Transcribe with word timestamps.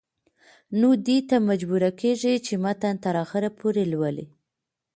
نو 0.79 0.89
دې 1.07 1.17
ته 1.29 1.35
مجبوره 1.49 1.91
کيږي 2.01 2.33
چې 2.45 2.53
متن 2.63 2.95
تر 3.05 3.15
اخره 3.23 3.49
پورې 3.59 3.83
لولي 3.93 4.25